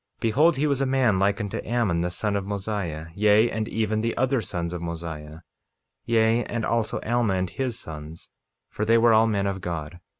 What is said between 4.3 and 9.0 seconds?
sons of Mosiah, yea, and also Alma and his sons, for they